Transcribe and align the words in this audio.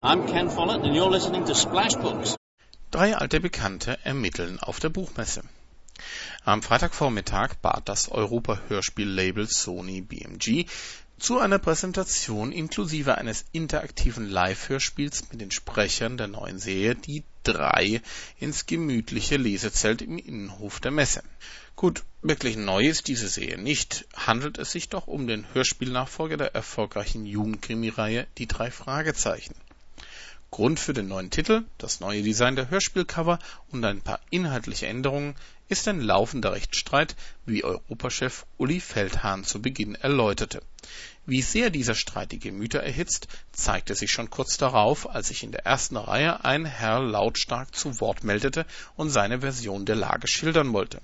I'm 0.00 0.28
Ken 0.28 0.48
Follett 0.48 0.84
and 0.84 0.94
you're 0.94 1.10
listening 1.10 1.44
to 1.46 1.56
Splash 1.56 1.96
Books. 1.96 2.36
Drei 2.92 3.16
alte 3.16 3.40
Bekannte 3.40 3.98
ermitteln 4.04 4.60
auf 4.60 4.78
der 4.78 4.90
Buchmesse. 4.90 5.42
Am 6.44 6.62
Freitagvormittag 6.62 7.56
bat 7.62 7.88
das 7.88 8.08
Europa-Hörspiel-Label 8.08 9.48
Sony 9.48 10.00
BMG 10.00 10.66
zu 11.18 11.40
einer 11.40 11.58
Präsentation 11.58 12.52
inklusive 12.52 13.18
eines 13.18 13.46
interaktiven 13.50 14.30
Live-Hörspiels 14.30 15.32
mit 15.32 15.40
den 15.40 15.50
Sprechern 15.50 16.16
der 16.16 16.28
neuen 16.28 16.60
Serie 16.60 16.94
Die 16.94 17.24
Drei 17.42 18.00
ins 18.38 18.66
gemütliche 18.66 19.36
Lesezelt 19.36 20.00
im 20.00 20.16
Innenhof 20.16 20.78
der 20.78 20.92
Messe. 20.92 21.24
Gut, 21.74 22.04
wirklich 22.22 22.56
neu 22.56 22.86
ist 22.86 23.08
diese 23.08 23.26
Serie 23.26 23.58
nicht, 23.58 24.06
handelt 24.14 24.58
es 24.58 24.70
sich 24.70 24.90
doch 24.90 25.08
um 25.08 25.26
den 25.26 25.44
Hörspielnachfolger 25.54 26.36
der 26.36 26.54
erfolgreichen 26.54 27.26
Jugendkrimireihe 27.26 28.28
Die 28.38 28.46
Drei 28.46 28.70
Fragezeichen. 28.70 29.56
Grund 30.50 30.80
für 30.80 30.94
den 30.94 31.08
neuen 31.08 31.30
Titel, 31.30 31.64
das 31.76 32.00
neue 32.00 32.22
Design 32.22 32.56
der 32.56 32.70
Hörspielcover 32.70 33.38
und 33.70 33.84
ein 33.84 34.00
paar 34.00 34.20
inhaltliche 34.30 34.86
Änderungen 34.86 35.34
ist 35.68 35.86
ein 35.88 36.00
laufender 36.00 36.52
Rechtsstreit, 36.52 37.16
wie 37.44 37.64
Europachef 37.64 38.46
Uli 38.56 38.80
Feldhahn 38.80 39.44
zu 39.44 39.60
Beginn 39.60 39.94
erläuterte. 39.94 40.62
Wie 41.26 41.42
sehr 41.42 41.68
dieser 41.68 41.94
Streit 41.94 42.32
die 42.32 42.38
Gemüter 42.38 42.80
erhitzt, 42.80 43.28
zeigte 43.52 43.94
sich 43.94 44.10
schon 44.10 44.30
kurz 44.30 44.56
darauf, 44.56 45.10
als 45.10 45.28
sich 45.28 45.42
in 45.42 45.52
der 45.52 45.66
ersten 45.66 45.98
Reihe 45.98 46.44
ein 46.44 46.64
Herr 46.64 47.00
lautstark 47.00 47.74
zu 47.74 48.00
Wort 48.00 48.24
meldete 48.24 48.64
und 48.96 49.10
seine 49.10 49.40
Version 49.40 49.84
der 49.84 49.96
Lage 49.96 50.26
schildern 50.26 50.72
wollte 50.72 51.02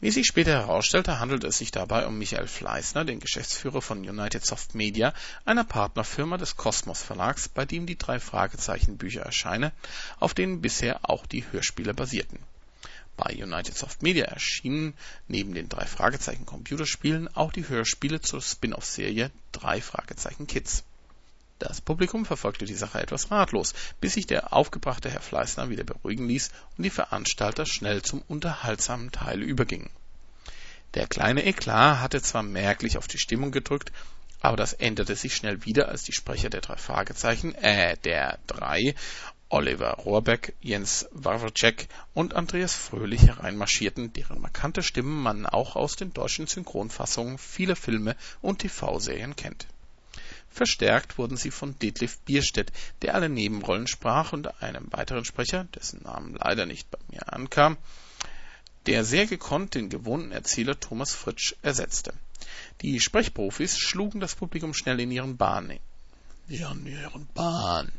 wie 0.00 0.10
sich 0.10 0.26
später 0.26 0.52
herausstellte, 0.52 1.18
handelt 1.18 1.44
es 1.44 1.58
sich 1.58 1.70
dabei 1.70 2.06
um 2.06 2.18
Michael 2.18 2.46
Fleißner, 2.46 3.04
den 3.04 3.20
Geschäftsführer 3.20 3.80
von 3.80 3.98
United 3.98 4.44
Soft 4.44 4.74
Media, 4.74 5.14
einer 5.44 5.64
Partnerfirma 5.64 6.36
des 6.36 6.56
Kosmos 6.56 7.02
Verlags, 7.02 7.48
bei 7.48 7.64
dem 7.64 7.86
die 7.86 7.96
drei 7.96 8.20
Fragezeichen 8.20 8.98
Bücher 8.98 9.22
erscheinen, 9.22 9.72
auf 10.20 10.34
denen 10.34 10.60
bisher 10.60 11.08
auch 11.08 11.26
die 11.26 11.44
Hörspiele 11.50 11.94
basierten. 11.94 12.38
Bei 13.16 13.32
United 13.32 13.76
Soft 13.76 14.02
Media 14.02 14.24
erschienen 14.24 14.94
neben 15.28 15.54
den 15.54 15.68
drei 15.68 15.86
Fragezeichen 15.86 16.46
Computerspielen 16.46 17.28
auch 17.36 17.52
die 17.52 17.68
Hörspiele 17.68 18.20
zur 18.20 18.42
Spin-off-Serie 18.42 19.30
Drei 19.52 19.80
Fragezeichen 19.80 20.48
Kids 20.48 20.82
das 21.58 21.80
Publikum 21.80 22.26
verfolgte 22.26 22.64
die 22.64 22.74
Sache 22.74 23.00
etwas 23.00 23.30
ratlos, 23.30 23.74
bis 24.00 24.14
sich 24.14 24.26
der 24.26 24.52
aufgebrachte 24.52 25.08
Herr 25.08 25.20
Fleißner 25.20 25.70
wieder 25.70 25.84
beruhigen 25.84 26.26
ließ 26.26 26.50
und 26.76 26.82
die 26.82 26.90
Veranstalter 26.90 27.64
schnell 27.64 28.02
zum 28.02 28.22
unterhaltsamen 28.22 29.12
Teil 29.12 29.42
übergingen. 29.42 29.90
Der 30.94 31.06
kleine 31.06 31.44
Eklat 31.44 32.00
hatte 32.00 32.22
zwar 32.22 32.42
merklich 32.42 32.98
auf 32.98 33.08
die 33.08 33.18
Stimmung 33.18 33.52
gedrückt, 33.52 33.92
aber 34.40 34.56
das 34.56 34.72
änderte 34.72 35.16
sich 35.16 35.34
schnell 35.36 35.64
wieder, 35.64 35.88
als 35.88 36.02
die 36.02 36.12
Sprecher 36.12 36.50
der 36.50 36.60
drei 36.60 36.76
Fragezeichen, 36.76 37.54
äh, 37.54 37.96
der 37.98 38.38
drei, 38.46 38.94
Oliver 39.48 39.92
Rohrbeck, 39.92 40.54
Jens 40.60 41.08
Wawrcek 41.12 41.88
und 42.14 42.34
Andreas 42.34 42.74
Fröhlich 42.74 43.22
hereinmarschierten, 43.26 44.12
deren 44.12 44.40
markante 44.40 44.82
Stimmen 44.82 45.22
man 45.22 45.46
auch 45.46 45.76
aus 45.76 45.96
den 45.96 46.12
deutschen 46.12 46.46
Synchronfassungen 46.46 47.38
vieler 47.38 47.76
Filme 47.76 48.16
und 48.42 48.58
TV-Serien 48.58 49.36
kennt 49.36 49.66
Verstärkt 50.54 51.18
wurden 51.18 51.36
sie 51.36 51.50
von 51.50 51.76
Detlef 51.80 52.20
Bierstedt, 52.20 52.70
der 53.02 53.16
alle 53.16 53.28
Nebenrollen 53.28 53.88
sprach, 53.88 54.32
und 54.32 54.62
einem 54.62 54.86
weiteren 54.92 55.24
Sprecher, 55.24 55.64
dessen 55.74 56.04
Namen 56.04 56.36
leider 56.36 56.64
nicht 56.64 56.88
bei 56.92 56.98
mir 57.10 57.32
ankam, 57.32 57.76
der 58.86 59.04
sehr 59.04 59.26
gekonnt 59.26 59.74
den 59.74 59.88
gewohnten 59.88 60.30
Erzähler 60.30 60.78
Thomas 60.78 61.12
Fritsch 61.12 61.56
ersetzte. 61.62 62.14
Die 62.82 63.00
Sprechprofis 63.00 63.78
schlugen 63.78 64.20
das 64.20 64.36
Publikum 64.36 64.74
schnell 64.74 65.00
in 65.00 65.10
ihren 65.10 65.36
Bahn. 65.36 65.76
Ja, 66.46 66.70
in 66.70 66.86
ihren 66.86 67.26
Bahn. 67.34 67.90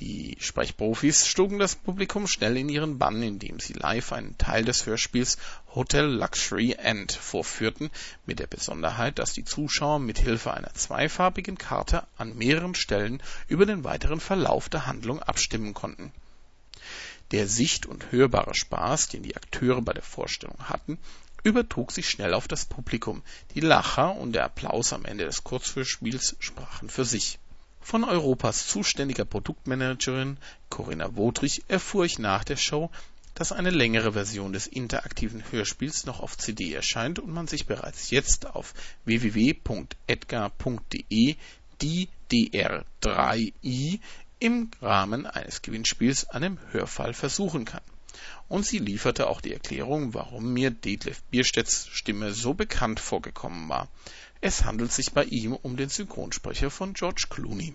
Die 0.00 0.36
Sprechprofis 0.40 1.26
schlugen 1.26 1.58
das 1.58 1.74
Publikum 1.74 2.26
schnell 2.26 2.58
in 2.58 2.68
ihren 2.68 2.98
Bann, 2.98 3.22
indem 3.22 3.60
sie 3.60 3.72
live 3.72 4.12
einen 4.12 4.36
Teil 4.36 4.62
des 4.62 4.84
Hörspiels 4.84 5.38
Hotel 5.74 6.04
Luxury 6.04 6.72
End 6.72 7.12
vorführten, 7.12 7.90
mit 8.26 8.38
der 8.38 8.46
Besonderheit, 8.46 9.18
dass 9.18 9.32
die 9.32 9.46
Zuschauer 9.46 9.98
mit 9.98 10.18
Hilfe 10.18 10.52
einer 10.52 10.74
zweifarbigen 10.74 11.56
Karte 11.56 12.06
an 12.18 12.36
mehreren 12.36 12.74
Stellen 12.74 13.22
über 13.48 13.64
den 13.64 13.84
weiteren 13.84 14.20
Verlauf 14.20 14.68
der 14.68 14.86
Handlung 14.86 15.22
abstimmen 15.22 15.72
konnten. 15.72 16.12
Der 17.30 17.48
sicht 17.48 17.86
und 17.86 18.12
hörbare 18.12 18.54
Spaß, 18.54 19.08
den 19.08 19.22
die 19.22 19.34
Akteure 19.34 19.80
bei 19.80 19.94
der 19.94 20.02
Vorstellung 20.02 20.58
hatten, 20.68 20.98
übertrug 21.42 21.90
sich 21.90 22.10
schnell 22.10 22.34
auf 22.34 22.48
das 22.48 22.66
Publikum. 22.66 23.22
Die 23.54 23.60
Lacher 23.60 24.14
und 24.14 24.34
der 24.34 24.44
Applaus 24.44 24.92
am 24.92 25.06
Ende 25.06 25.24
des 25.24 25.42
Kurzhörspiels 25.42 26.36
sprachen 26.38 26.90
für 26.90 27.06
sich 27.06 27.38
von 27.86 28.02
Europas 28.02 28.66
zuständiger 28.66 29.24
Produktmanagerin 29.24 30.38
Corinna 30.70 31.14
Wodrich 31.14 31.62
erfuhr 31.68 32.04
ich 32.04 32.18
nach 32.18 32.42
der 32.42 32.56
Show, 32.56 32.90
dass 33.36 33.52
eine 33.52 33.70
längere 33.70 34.14
Version 34.14 34.52
des 34.52 34.66
interaktiven 34.66 35.44
Hörspiels 35.52 36.04
noch 36.04 36.18
auf 36.18 36.36
CD 36.36 36.74
erscheint 36.74 37.20
und 37.20 37.32
man 37.32 37.46
sich 37.46 37.66
bereits 37.66 38.10
jetzt 38.10 38.46
auf 38.46 38.74
www.edgar.de 39.04 39.56
die 41.80 42.08
DR3i 42.32 44.00
im 44.40 44.70
Rahmen 44.82 45.26
eines 45.26 45.62
Gewinnspiels 45.62 46.28
an 46.28 46.42
dem 46.42 46.58
Hörfall 46.72 47.14
versuchen 47.14 47.66
kann. 47.66 47.82
Und 48.48 48.66
sie 48.66 48.78
lieferte 48.78 49.28
auch 49.28 49.40
die 49.40 49.52
Erklärung, 49.52 50.12
warum 50.12 50.52
mir 50.52 50.70
Detlef 50.70 51.22
Bierstedts 51.30 51.86
Stimme 51.88 52.32
so 52.32 52.54
bekannt 52.54 52.98
vorgekommen 52.98 53.68
war. 53.68 53.88
Es 54.40 54.64
handelt 54.64 54.92
sich 54.92 55.12
bei 55.12 55.24
ihm 55.24 55.52
um 55.52 55.76
den 55.76 55.88
Synchronsprecher 55.88 56.70
von 56.70 56.94
George 56.94 57.26
Clooney 57.30 57.74